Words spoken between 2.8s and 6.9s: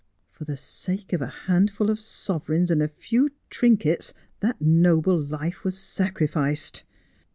a few trinkets that noble life was sacrificed.